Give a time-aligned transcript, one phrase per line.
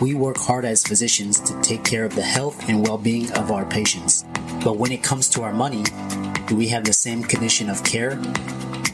[0.00, 3.66] We work hard as physicians to take care of the health and well-being of our
[3.66, 4.24] patients.
[4.64, 5.84] But when it comes to our money,
[6.46, 8.18] do we have the same condition of care?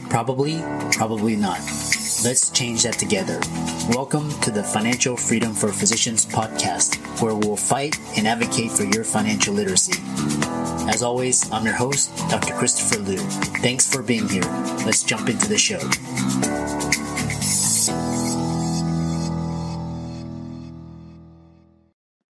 [0.09, 0.61] Probably,
[0.91, 1.59] probably not.
[2.25, 3.39] Let's change that together.
[3.89, 9.05] Welcome to the Financial Freedom for Physicians podcast, where we'll fight and advocate for your
[9.05, 10.01] financial literacy.
[10.87, 12.53] As always, I'm your host, Dr.
[12.53, 13.17] Christopher Loo.
[13.61, 14.43] Thanks for being here.
[14.85, 15.79] Let's jump into the show.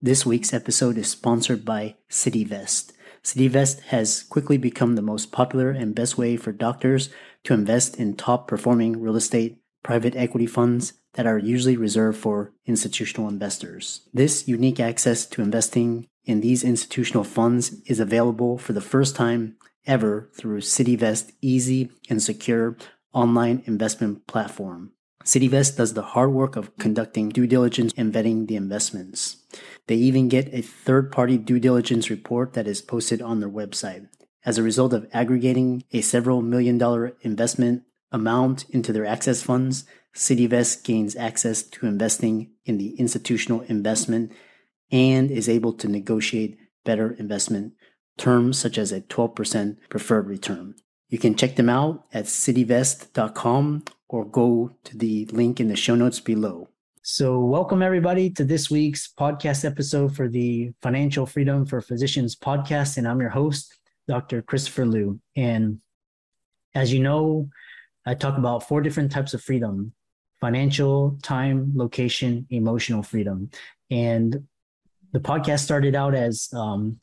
[0.01, 2.93] This week's episode is sponsored by CityVest.
[3.23, 7.09] CityVest has quickly become the most popular and best way for doctors
[7.43, 12.53] to invest in top performing real estate private equity funds that are usually reserved for
[12.65, 14.01] institutional investors.
[14.13, 19.55] This unique access to investing in these institutional funds is available for the first time
[19.87, 22.77] ever through CityVest easy and secure
[23.13, 24.91] online investment platform.
[25.23, 29.37] CityVest does the hard work of conducting due diligence and vetting the investments.
[29.87, 34.07] They even get a third party due diligence report that is posted on their website.
[34.45, 39.85] As a result of aggregating a several million dollar investment amount into their access funds,
[40.15, 44.31] CityVest gains access to investing in the institutional investment
[44.91, 47.73] and is able to negotiate better investment
[48.17, 50.75] terms such as a 12% preferred return.
[51.09, 55.95] You can check them out at cityvest.com or go to the link in the show
[55.95, 56.69] notes below.
[57.01, 62.97] So, welcome everybody to this week's podcast episode for the Financial Freedom for Physicians podcast.
[62.97, 63.73] And I'm your host,
[64.09, 64.41] Dr.
[64.41, 65.19] Christopher Loo.
[65.37, 65.79] And
[66.75, 67.49] as you know,
[68.05, 69.93] I talk about four different types of freedom
[70.41, 73.49] financial, time, location, emotional freedom.
[73.89, 74.45] And
[75.13, 76.99] the podcast started out as um,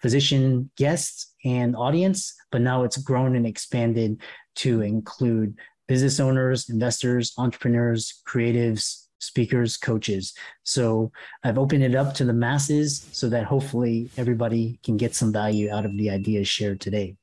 [0.00, 4.20] physician guests and audience, but now it's grown and expanded
[4.56, 10.34] to include business owners, investors, entrepreneurs, creatives, speakers, coaches.
[10.62, 11.10] So
[11.42, 15.72] I've opened it up to the masses so that hopefully everybody can get some value
[15.72, 17.16] out of the ideas shared today.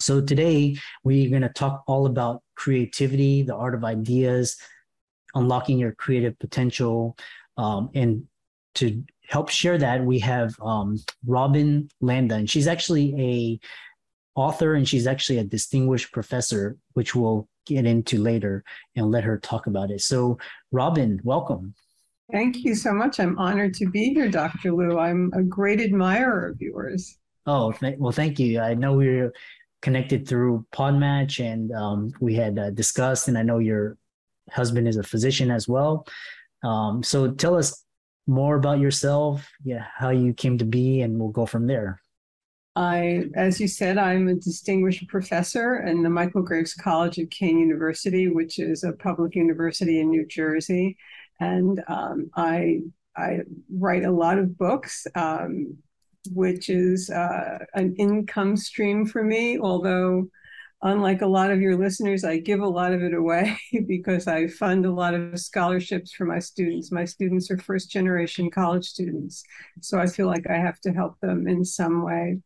[0.00, 4.56] So today we're going to talk all about creativity, the art of ideas,
[5.34, 7.16] unlocking your creative potential,
[7.56, 8.24] um, and
[8.74, 13.60] to help share that we have um, Robin Landa, and she's actually a
[14.34, 18.62] author and she's actually a distinguished professor, which we'll get into later
[18.94, 20.02] and let her talk about it.
[20.02, 20.36] So,
[20.70, 21.74] Robin, welcome.
[22.30, 23.20] Thank you so much.
[23.20, 24.72] I'm honored to be here, Dr.
[24.72, 24.98] Loo.
[24.98, 27.16] I'm a great admirer of yours.
[27.46, 28.60] Oh, th- well, thank you.
[28.60, 29.32] I know we are
[29.80, 33.96] connected through Podmatch and um, we had uh, discussed, and I know your
[34.50, 36.06] husband is a physician as well.
[36.62, 37.82] Um, so, tell us
[38.26, 42.00] more about yourself, yeah, how you came to be, and we'll go from there.
[42.74, 47.58] I, as you said, I'm a distinguished professor in the Michael Graves College of Kean
[47.58, 50.96] University, which is a public university in New Jersey,
[51.40, 52.80] and um, I
[53.14, 53.40] I
[53.70, 55.76] write a lot of books, um,
[56.30, 59.58] which is uh, an income stream for me.
[59.58, 60.28] Although,
[60.82, 64.48] unlike a lot of your listeners, I give a lot of it away because I
[64.48, 66.92] fund a lot of scholarships for my students.
[66.92, 69.42] My students are first generation college students,
[69.80, 72.40] so I feel like I have to help them in some way.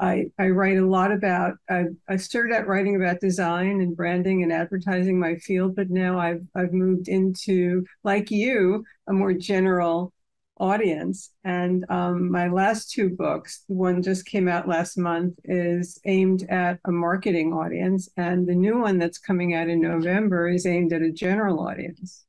[0.00, 4.44] I, I write a lot about, I, I started out writing about design and branding
[4.44, 10.12] and advertising my field, but now I've, I've moved into, like you, a more general
[10.60, 11.30] audience.
[11.44, 16.78] And um, my last two books, one just came out last month, is aimed at
[16.84, 18.08] a marketing audience.
[18.16, 22.24] And the new one that's coming out in November is aimed at a general audience.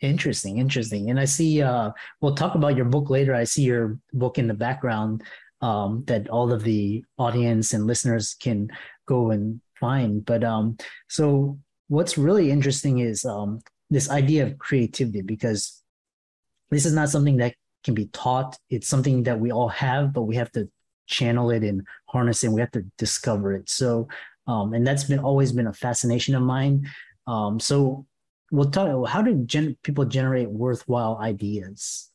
[0.00, 1.10] Interesting, interesting.
[1.10, 3.34] And I see, uh, we'll talk about your book later.
[3.34, 5.22] I see your book in the background
[5.60, 8.68] um, that all of the audience and listeners can
[9.06, 10.24] go and find.
[10.24, 10.76] But um,
[11.08, 11.58] so
[11.88, 13.60] what's really interesting is um,
[13.90, 15.82] this idea of creativity because
[16.70, 17.54] this is not something that
[17.84, 18.58] can be taught.
[18.70, 20.68] It's something that we all have, but we have to
[21.06, 22.48] channel it and harness it.
[22.48, 23.68] And we have to discover it.
[23.68, 24.08] So,
[24.46, 26.88] um, and that's been always been a fascination of mine.
[27.26, 28.06] Um, so,
[28.50, 29.08] we'll talk.
[29.08, 32.10] How do gen- people generate worthwhile ideas?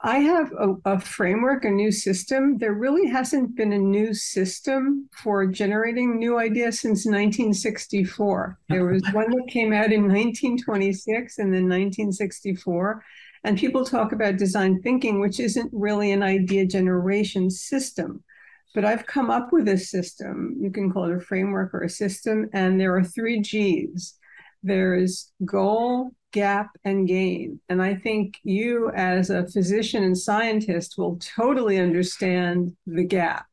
[0.00, 2.56] I have a, a, framework, a new system.
[2.58, 8.58] There really hasn't been a new system for generating new ideas since 1964.
[8.68, 13.04] There was one that came out in 1926 and then 1964.
[13.48, 18.22] And people talk about design thinking, which isn't really an idea generation system.
[18.74, 20.58] But I've come up with a system.
[20.60, 22.50] You can call it a framework or a system.
[22.52, 24.18] And there are three G's
[24.62, 27.58] there's goal, gap, and gain.
[27.70, 33.46] And I think you, as a physician and scientist, will totally understand the gap.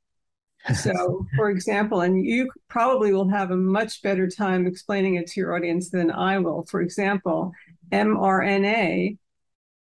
[0.75, 5.39] So, for example, and you probably will have a much better time explaining it to
[5.39, 6.65] your audience than I will.
[6.65, 7.51] For example,
[7.91, 9.19] mRNA,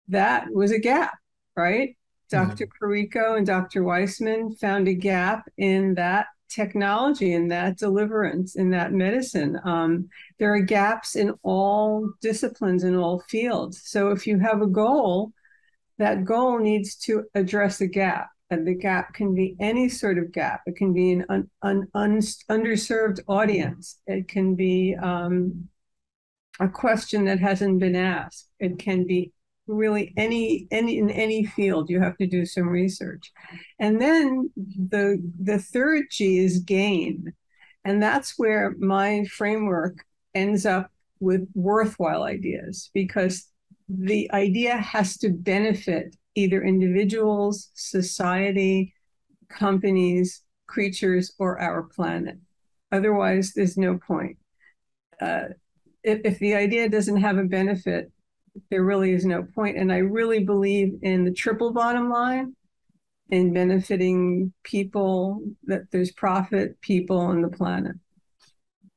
[0.10, 1.18] that was a gap,
[1.56, 1.96] right?
[2.32, 2.50] Mm-hmm.
[2.50, 2.68] Dr.
[2.68, 3.84] Karikó and Dr.
[3.84, 9.60] Weissman found a gap in that technology, in that deliverance, in that medicine.
[9.64, 10.10] Um,
[10.40, 13.82] there are gaps in all disciplines, in all fields.
[13.86, 15.32] So if you have a goal,
[16.00, 18.30] that goal needs to address a gap.
[18.52, 20.62] And the gap can be any sort of gap.
[20.66, 22.18] It can be an un, un, un,
[22.50, 24.00] underserved audience.
[24.08, 25.70] It can be um,
[26.60, 28.50] a question that hasn't been asked.
[28.60, 29.34] It can be
[29.70, 33.32] really any any in any field you have to do some research.
[33.80, 37.34] And then the the third g is gain.
[37.86, 40.04] And that's where my framework
[40.36, 43.48] ends up with worthwhile ideas because
[43.88, 48.94] the idea has to benefit either individuals society
[49.50, 52.38] companies creatures or our planet.
[52.92, 54.38] Otherwise there's no point.
[55.22, 55.46] Uh,
[56.04, 58.12] if, if the idea doesn't have a benefit
[58.70, 59.78] there really is no point.
[59.78, 62.56] And I really believe in the triple bottom line
[63.30, 67.96] in benefiting people, that there's profit, people, and the planet.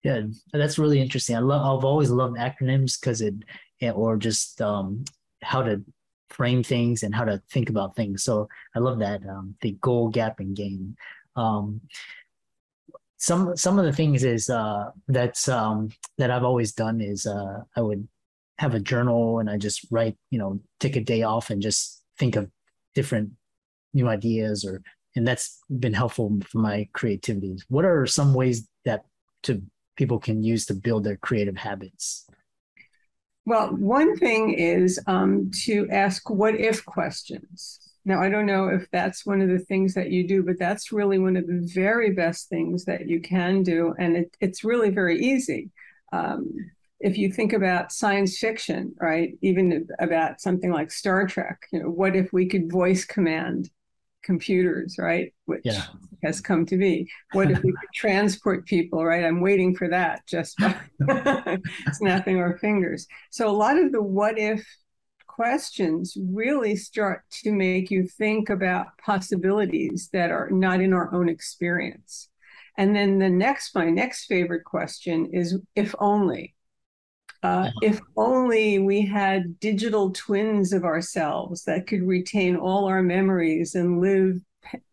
[0.03, 0.23] Yeah,
[0.53, 1.37] that's really interesting.
[1.37, 1.79] I love.
[1.79, 3.35] I've always loved acronyms because it,
[3.95, 5.05] or just um,
[5.43, 5.83] how to
[6.31, 8.25] frame things and how to think about things.
[8.25, 10.97] So I love that um, the goal, gap, and gain.
[11.37, 11.83] Um,
[13.19, 17.61] some some of the things is uh, that's um, that I've always done is uh,
[17.77, 18.09] I would
[18.63, 22.01] have a journal and I just write, you know, take a day off and just
[22.17, 22.49] think of
[22.95, 23.33] different
[23.93, 24.81] new ideas or
[25.17, 27.59] and that's been helpful for my creativity.
[27.69, 29.05] What are some ways that
[29.43, 29.61] to
[29.97, 32.25] people can use to build their creative habits?
[33.45, 37.81] Well, one thing is um, to ask what if questions.
[38.05, 40.93] Now, I don't know if that's one of the things that you do, but that's
[40.93, 43.95] really one of the very best things that you can do.
[43.99, 45.71] And it, it's really very easy.
[46.13, 46.55] Um,
[47.03, 51.91] if you think about science fiction, right, even about something like Star Trek, you know,
[51.91, 53.69] what if we could voice command
[54.23, 55.87] computers, right, which yeah.
[56.23, 57.11] has come to be?
[57.33, 59.25] What if we could transport people, right?
[59.25, 60.77] I'm waiting for that just by
[61.93, 63.09] snapping our fingers.
[63.31, 64.65] So a lot of the what if
[65.27, 71.29] questions really start to make you think about possibilities that are not in our own
[71.29, 72.29] experience.
[72.79, 76.55] And then the next, my next favorite question is if only
[77.43, 83.75] uh, if only we had digital twins of ourselves that could retain all our memories
[83.75, 84.39] and live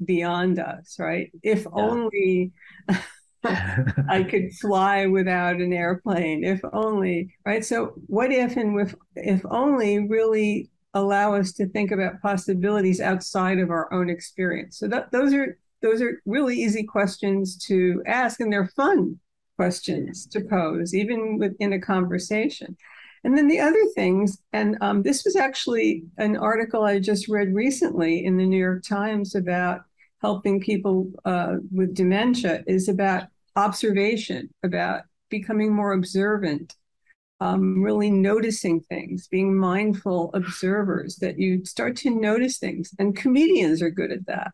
[0.04, 1.32] beyond us, right?
[1.44, 1.70] If yeah.
[1.74, 2.52] only
[3.44, 7.64] I could fly without an airplane, if only, right?
[7.64, 13.60] So, what if and with, if only really allow us to think about possibilities outside
[13.60, 14.80] of our own experience.
[14.80, 19.20] So, that, those are those are really easy questions to ask, and they're fun
[19.60, 22.78] questions to pose, even within a conversation.
[23.26, 27.54] And then the other things, and um, this was actually an article I just read
[27.54, 29.82] recently in the New York Times about
[30.22, 33.24] helping people uh, with dementia, is about
[33.58, 36.76] observation, about becoming more observant,
[37.42, 42.94] um, really noticing things, being mindful observers, that you start to notice things.
[42.98, 44.54] And comedians are good at that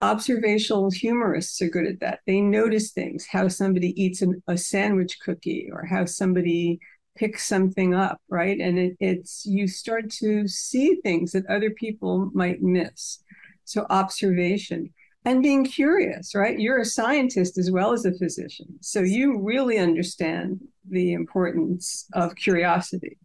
[0.00, 2.20] observational humorists are good at that.
[2.26, 6.80] They notice things, how somebody eats an, a sandwich cookie or how somebody
[7.16, 8.58] picks something up, right?
[8.60, 13.22] And it, it's you start to see things that other people might miss.
[13.64, 16.58] So observation and being curious, right?
[16.58, 18.78] You're a scientist as well as a physician.
[18.80, 23.18] So you really understand the importance of curiosity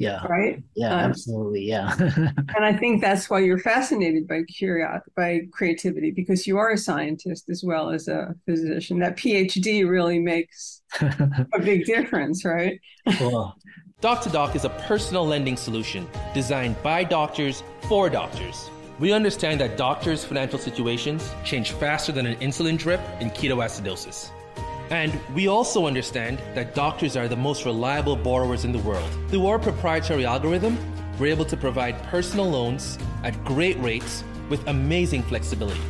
[0.00, 0.26] yeah.
[0.26, 0.62] Right?
[0.74, 1.94] Yeah um, absolutely yeah.
[1.98, 6.78] and i think that's why you're fascinated by curiosity by creativity because you are a
[6.78, 8.98] scientist as well as a physician.
[8.98, 12.80] That phd really makes a big difference right?
[13.20, 13.56] Well
[14.00, 18.70] Doc2Doc is a personal lending solution designed by doctors for doctors.
[18.98, 24.30] We understand that doctors' financial situations change faster than an insulin drip in ketoacidosis.
[24.90, 29.08] And we also understand that doctors are the most reliable borrowers in the world.
[29.28, 30.76] Through our proprietary algorithm,
[31.18, 35.80] we're able to provide personal loans at great rates with amazing flexibility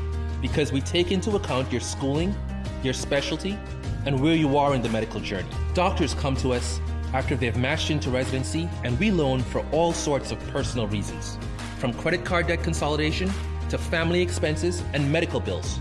[0.42, 2.35] because we take into account your schooling,
[2.83, 3.59] your specialty,
[4.04, 5.49] and where you are in the medical journey.
[5.73, 6.78] Doctors come to us
[7.14, 11.38] after they've matched into residency, and we loan for all sorts of personal reasons,
[11.78, 13.30] from credit card debt consolidation
[13.71, 15.78] to family expenses and medical bills.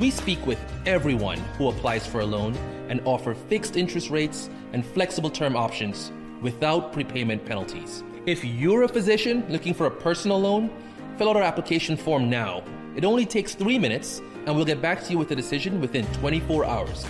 [0.00, 2.56] We speak with everyone who applies for a loan
[2.88, 6.10] and offer fixed interest rates and flexible term options
[6.42, 8.02] without prepayment penalties.
[8.26, 10.68] If you're a physician looking for a personal loan,
[11.16, 12.64] fill out our application form now.
[12.96, 16.06] It only takes three minutes, and we'll get back to you with a decision within
[16.14, 17.06] 24 hours.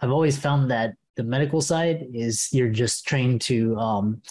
[0.00, 4.22] I've always found that the medical side is you're just trained to um,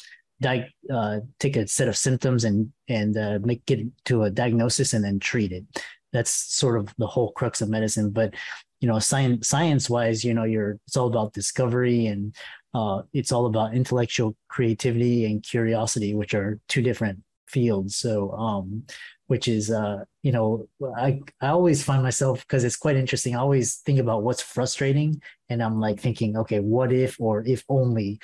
[0.46, 5.04] uh, take a set of symptoms and and uh, make it to a diagnosis and
[5.04, 5.66] then treat it.
[6.12, 8.12] That's sort of the whole crux of medicine.
[8.12, 8.34] But
[8.80, 12.36] you know, science science wise, you know, you're it's all about discovery and
[12.74, 17.96] uh, it's all about intellectual creativity and curiosity, which are two different fields.
[17.96, 18.84] So um,
[19.28, 23.40] which is uh you know i i always find myself because it's quite interesting i
[23.40, 28.20] always think about what's frustrating and i'm like thinking okay what if or if only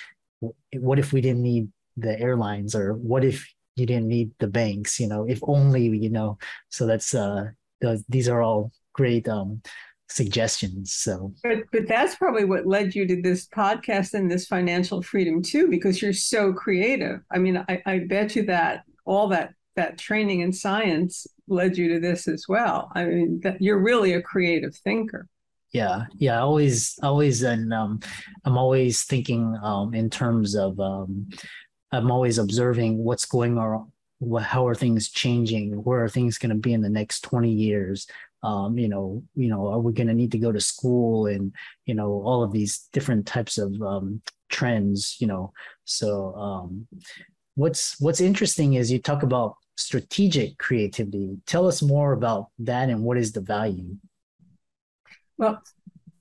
[0.73, 1.67] what if we didn't need
[2.01, 6.09] the airlines or what if you didn't need the banks you know if only you
[6.09, 6.37] know
[6.69, 7.45] so that's uh
[7.81, 9.61] the, these are all great um
[10.09, 15.03] suggestions so but but that's probably what led you to this podcast and this financial
[15.03, 19.53] freedom too because you're so creative i mean i i bet you that all that
[19.75, 22.91] that training in science led you to this as well.
[22.95, 25.27] I mean, that you're really a creative thinker.
[25.71, 26.37] Yeah, yeah.
[26.37, 27.99] I always, always, and um,
[28.43, 30.79] I'm always thinking um, in terms of.
[30.79, 31.29] Um,
[31.91, 33.91] I'm always observing what's going on.
[34.41, 35.71] How are things changing?
[35.83, 38.07] Where are things going to be in the next 20 years?
[38.43, 41.53] Um, you know, you know, are we going to need to go to school and
[41.85, 45.17] you know all of these different types of um, trends?
[45.19, 45.53] You know,
[45.83, 46.87] so um,
[47.55, 51.37] what's what's interesting is you talk about strategic creativity.
[51.45, 53.95] Tell us more about that and what is the value?
[55.37, 55.61] Well,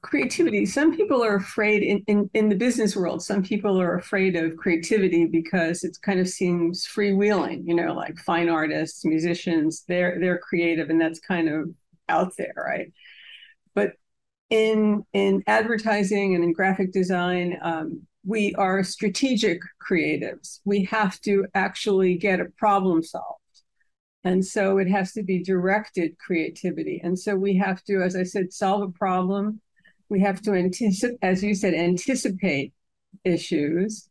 [0.09, 4.37] creativity, some people are afraid in, in, in the business world, some people are afraid
[4.37, 10.19] of creativity because it kind of seems freewheeling, you know, like fine artists, musicians, they're
[10.21, 11.71] they're creative and that's kind of
[12.09, 12.93] out there, right?
[13.75, 13.93] But
[14.51, 20.61] in in advertising and in graphic design, um, we are strategic creatives.
[20.65, 23.39] We have to actually get a problem solved.
[24.25, 27.01] And so it has to be directed creativity.
[27.03, 29.61] And so we have to, as I said, solve a problem.
[30.09, 32.73] We have to anticipate, as you said, anticipate
[33.25, 34.09] issues.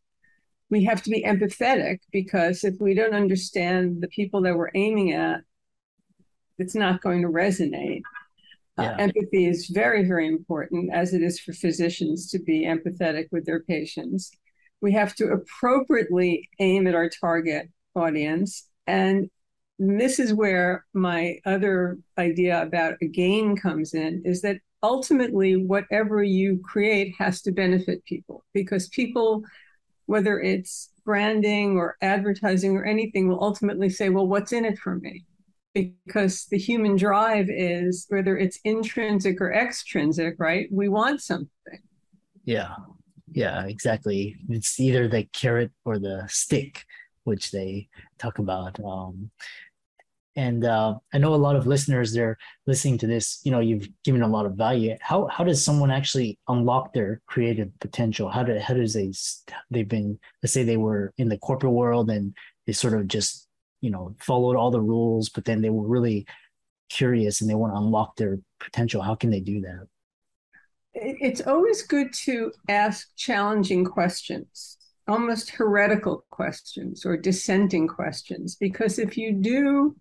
[0.70, 5.12] We have to be empathetic because if we don't understand the people that we're aiming
[5.12, 5.40] at,
[6.58, 8.02] it's not going to resonate.
[8.78, 8.92] Uh, yeah.
[8.92, 13.44] Uh, empathy is very, very important, as it is for physicians to be empathetic with
[13.44, 14.30] their patients.
[14.80, 18.68] We have to appropriately aim at our target audience.
[18.86, 19.30] And
[19.78, 26.22] this is where my other idea about a game comes in is that ultimately, whatever
[26.22, 29.42] you create has to benefit people because people,
[30.06, 34.96] whether it's branding or advertising or anything, will ultimately say, well, what's in it for
[34.96, 35.24] me?
[35.74, 40.68] because the human drive is whether it's intrinsic or extrinsic, right?
[40.72, 41.48] We want something.
[42.44, 42.74] Yeah.
[43.32, 44.36] Yeah, exactly.
[44.48, 46.84] It's either the carrot or the stick,
[47.24, 48.82] which they talk about.
[48.82, 49.30] Um,
[50.38, 53.40] and uh, I know a lot of listeners they're listening to this.
[53.42, 54.96] You know, you've given a lot of value.
[55.00, 58.28] How how does someone actually unlock their creative potential?
[58.28, 59.12] How do how does they
[59.68, 62.36] they've been let's say they were in the corporate world and
[62.68, 63.48] they sort of just
[63.80, 66.24] you know followed all the rules but then they were really
[66.88, 69.86] curious and they want to unlock their potential how can they do that
[70.94, 79.16] it's always good to ask challenging questions almost heretical questions or dissenting questions because if
[79.16, 79.94] you do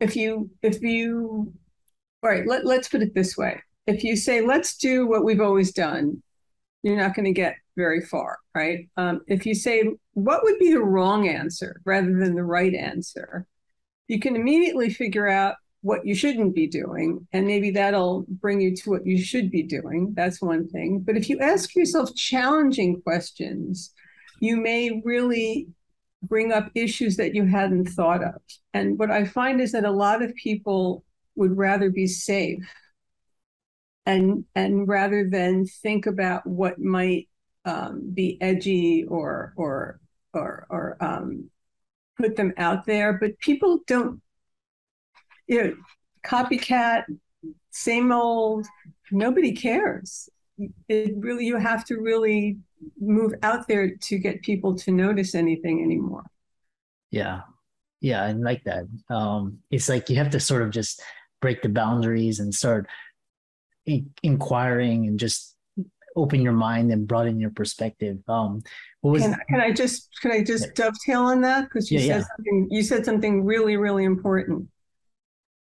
[0.00, 1.52] if you if you
[2.22, 5.40] all right let, let's put it this way if you say let's do what we've
[5.40, 6.22] always done
[6.82, 8.88] you're not going to get very far, right?
[8.96, 13.46] Um, if you say, what would be the wrong answer rather than the right answer,
[14.06, 17.26] you can immediately figure out what you shouldn't be doing.
[17.32, 20.12] And maybe that'll bring you to what you should be doing.
[20.16, 21.00] That's one thing.
[21.00, 23.92] But if you ask yourself challenging questions,
[24.40, 25.68] you may really
[26.22, 28.40] bring up issues that you hadn't thought of.
[28.74, 31.04] And what I find is that a lot of people
[31.36, 32.64] would rather be safe
[34.08, 37.28] and and rather than think about what might
[37.66, 40.00] um, be edgy or or
[40.32, 41.50] or or um,
[42.16, 44.20] put them out there, but people don't.
[45.46, 45.74] You know,
[46.24, 47.04] copycat,
[47.70, 48.66] same old.
[49.10, 50.28] Nobody cares.
[50.88, 52.58] it really you have to really
[53.00, 56.24] move out there to get people to notice anything anymore.
[57.10, 57.42] Yeah.
[58.00, 58.84] Yeah, I like that.
[59.10, 61.02] Um, it's like you have to sort of just
[61.40, 62.86] break the boundaries and start
[63.86, 65.56] in- inquiring and just
[66.16, 68.18] open your mind and broaden your perspective.
[68.28, 68.62] Um,
[69.00, 72.06] what was can, can I just can I just dovetail on that because you yeah,
[72.06, 72.24] said yeah.
[72.36, 74.68] something you said something really really important.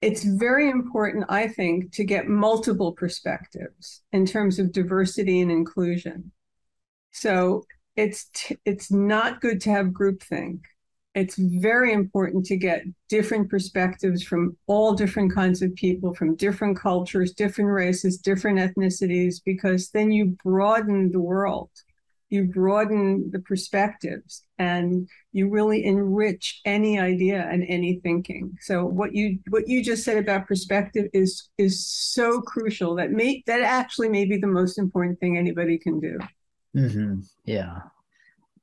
[0.00, 6.30] It's very important, I think, to get multiple perspectives in terms of diversity and inclusion.
[7.14, 7.64] So
[7.96, 10.60] it's t- it's not good to have groupthink
[11.14, 16.76] it's very important to get different perspectives from all different kinds of people, from different
[16.76, 21.70] cultures, different races, different ethnicities, because then you broaden the world.
[22.30, 28.58] You broaden the perspectives and you really enrich any idea and any thinking.
[28.60, 33.44] So what you what you just said about perspective is is so crucial that may
[33.46, 36.18] that actually may be the most important thing anybody can do.
[36.76, 37.20] Mm-hmm.
[37.44, 37.78] Yeah.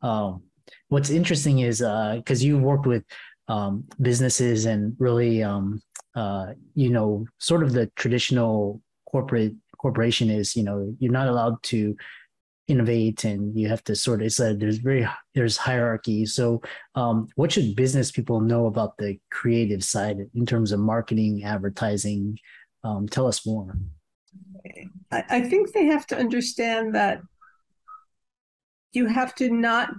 [0.01, 0.44] Um,
[0.89, 3.03] what's interesting is because uh, you worked with
[3.48, 5.82] um, businesses and really, um,
[6.15, 11.62] uh, you know, sort of the traditional corporate corporation is, you know, you're not allowed
[11.63, 11.96] to
[12.68, 16.62] innovate and you have to sort of it's a, there's very there's hierarchy so
[16.96, 22.38] um, what should business people know about the creative side in terms of marketing advertising
[22.84, 23.75] um, tell us more
[25.12, 27.22] I, I think they have to understand that
[28.93, 29.89] you have to not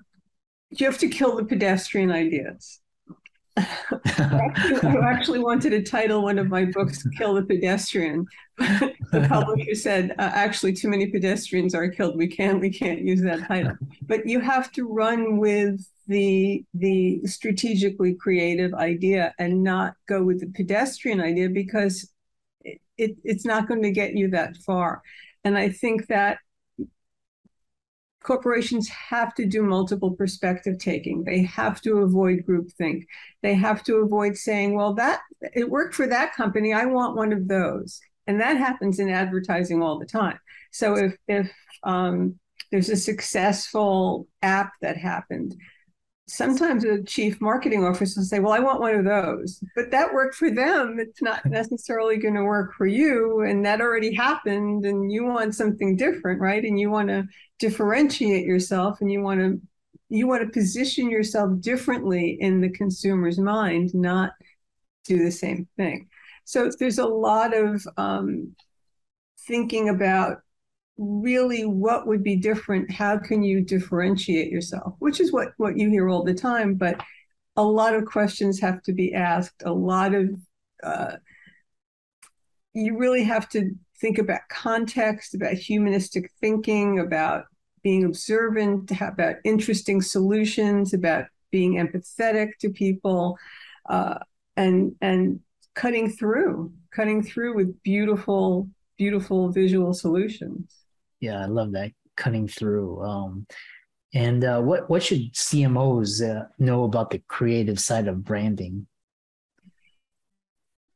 [0.71, 2.81] you have to kill the pedestrian ideas.
[3.57, 10.13] I actually wanted to title one of my books "Kill the Pedestrian." the publisher said,
[10.13, 12.17] uh, "Actually, too many pedestrians are killed.
[12.17, 12.61] We can't.
[12.61, 18.73] We can't use that title." But you have to run with the the strategically creative
[18.73, 22.11] idea and not go with the pedestrian idea because
[22.65, 25.03] it, it it's not going to get you that far.
[25.45, 26.39] And I think that
[28.23, 31.25] corporations have to do multiple perspective taking.
[31.25, 33.07] They have to avoid groupthink.
[33.43, 35.21] They have to avoid saying, well, that
[35.55, 36.73] it worked for that company.
[36.73, 38.01] I want one of those.
[38.27, 40.39] And that happens in advertising all the time.
[40.71, 41.53] So if if
[41.83, 42.39] um,
[42.71, 45.55] there's a successful app that happened,
[46.27, 49.63] sometimes a chief marketing officer will say, Well, I want one of those.
[49.75, 50.99] But that worked for them.
[50.99, 53.43] It's not necessarily going to work for you.
[53.43, 54.85] And that already happened.
[54.85, 56.65] And you want something different, right?
[56.65, 57.25] And you want to
[57.59, 59.61] differentiate yourself and you want to
[60.09, 64.33] you want to position yourself differently in the consumer's mind, not
[65.05, 66.09] do the same thing.
[66.45, 68.55] So there's a lot of um,
[69.47, 70.39] thinking about
[70.99, 72.91] really what would be different?
[72.91, 74.95] How can you differentiate yourself?
[74.99, 77.01] Which is what what you hear all the time but
[77.57, 80.31] a lot of questions have to be asked a lot of
[80.83, 81.17] uh,
[82.75, 87.45] you really have to think about context about humanistic thinking about
[87.83, 93.37] being observant about interesting solutions about being empathetic to people
[93.89, 94.19] uh,
[94.57, 95.41] and and
[95.75, 100.82] cutting through cutting through with beautiful beautiful visual solutions
[101.23, 103.01] yeah, I love that cutting through.
[103.03, 103.47] Um,
[104.13, 108.87] and uh, what what should CMOs uh, know about the creative side of branding?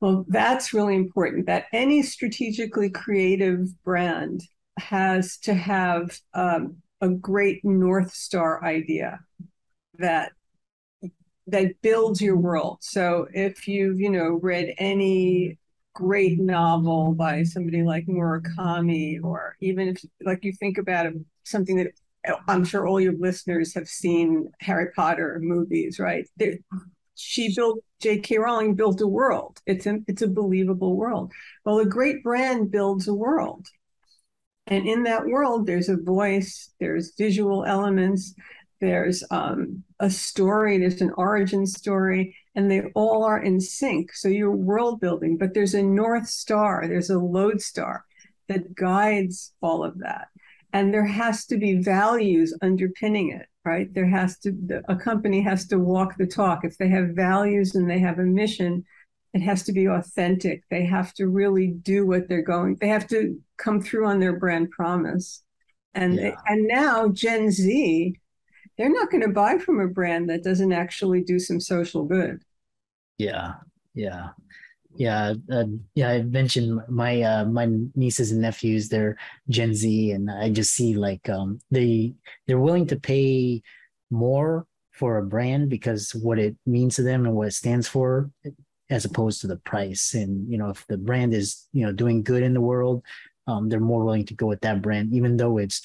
[0.01, 1.47] Well, that's really important.
[1.47, 4.43] That any strategically creative brand
[4.79, 9.21] has to have um, a great north star idea
[9.99, 10.33] that
[11.47, 12.79] that builds your world.
[12.81, 15.57] So if you've you know read any
[15.97, 21.07] great novel by somebody like Murakami, or even if like you think about
[21.45, 21.93] something that
[22.47, 26.29] I'm sure all your listeners have seen Harry Potter movies, right?
[26.37, 26.59] They're,
[27.15, 28.37] she built J.K.
[28.37, 29.59] Rowling built a world.
[29.65, 31.33] It's a it's a believable world.
[31.65, 33.67] Well, a great brand builds a world,
[34.67, 38.35] and in that world, there's a voice, there's visual elements,
[38.83, 44.15] there's um, a story, there's an origin story, and they all are in sync.
[44.15, 48.05] So you're world building, but there's a North Star, there's a lodestar
[48.49, 50.29] that guides all of that.
[50.73, 53.93] And there has to be values underpinning it, right?
[53.93, 56.65] There has to, a company has to walk the talk.
[56.65, 58.85] If they have values and they have a mission,
[59.35, 60.65] it has to be authentic.
[60.71, 64.39] They have to really do what they're going, they have to come through on their
[64.39, 65.43] brand promise.
[65.95, 66.37] And, yeah.
[66.47, 68.19] and now Gen Z,
[68.77, 72.43] they're not going to buy from a brand that doesn't actually do some social good.
[73.19, 73.55] Yeah,
[73.95, 74.31] yeah,
[74.95, 76.11] yeah, uh, yeah.
[76.11, 78.89] I mentioned my uh, my nieces and nephews.
[78.89, 79.17] They're
[79.49, 82.15] Gen Z, and I just see like um, they
[82.47, 83.63] they're willing to pay
[84.11, 88.31] more for a brand because what it means to them and what it stands for
[88.89, 92.23] as opposed to the price and you know if the brand is you know doing
[92.23, 93.03] good in the world
[93.47, 95.83] um, they're more willing to go with that brand, even though it's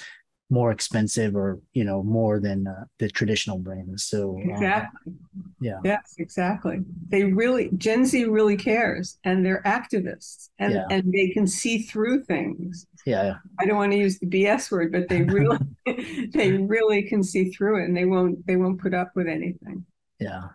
[0.51, 4.99] more expensive or you know more than uh, the traditional brands so um, exactly.
[5.07, 5.17] um,
[5.61, 5.79] yeah.
[5.83, 6.79] Yes exactly.
[7.09, 10.85] They really gen z really cares and they're activists and yeah.
[10.91, 12.85] and they can see through things.
[13.05, 15.57] Yeah i don't want to use the bs word but they really
[16.33, 19.85] they really can see through it and they won't they won't put up with anything.
[20.19, 20.49] Yeah.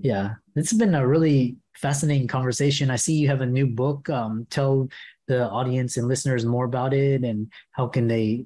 [0.00, 0.34] Yeah.
[0.56, 2.90] It's been a really fascinating conversation.
[2.90, 4.88] I see you have a new book um, tell
[5.26, 8.44] the audience and listeners more about it and how can they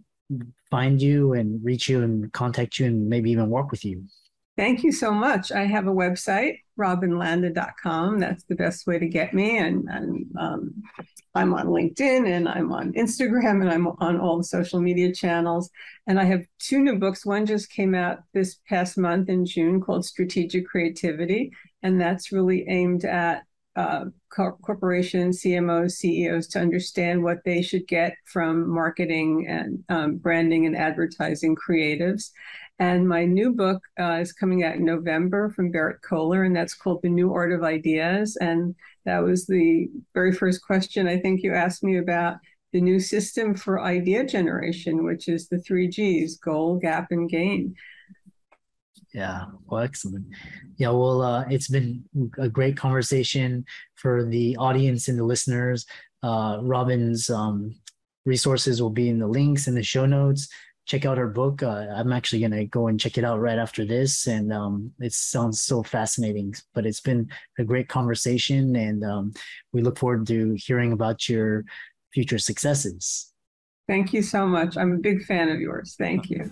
[0.70, 4.04] find you and reach you and contact you and maybe even work with you?
[4.56, 5.50] Thank you so much.
[5.50, 8.20] I have a website, robinlanda.com.
[8.20, 9.58] That's the best way to get me.
[9.58, 10.82] And, and um,
[11.34, 15.70] I'm on LinkedIn and I'm on Instagram and I'm on all the social media channels.
[16.06, 17.26] And I have two new books.
[17.26, 21.50] One just came out this past month in June called Strategic Creativity.
[21.82, 23.42] And that's really aimed at
[23.76, 30.66] uh, corporations, CMOs, CEOs to understand what they should get from marketing and um, branding
[30.66, 32.30] and advertising creatives.
[32.78, 37.02] And my new book uh, is coming out in November from Berrett-Koehler, and that's called
[37.02, 38.36] The New Art of Ideas.
[38.36, 42.36] And that was the very first question I think you asked me about
[42.72, 47.76] the new system for idea generation, which is the three G's goal, gap, and gain.
[49.14, 50.26] Yeah, well, excellent.
[50.76, 52.04] Yeah, well, uh, it's been
[52.36, 55.86] a great conversation for the audience and the listeners.
[56.24, 57.76] Uh, Robin's um,
[58.26, 60.48] resources will be in the links in the show notes.
[60.86, 61.62] Check out her book.
[61.62, 64.26] Uh, I'm actually going to go and check it out right after this.
[64.26, 66.52] And um, it sounds so fascinating.
[66.74, 68.74] But it's been a great conversation.
[68.74, 69.32] And um,
[69.72, 71.64] we look forward to hearing about your
[72.12, 73.32] future successes.
[73.86, 74.76] Thank you so much.
[74.76, 75.94] I'm a big fan of yours.
[75.96, 76.50] Thank you.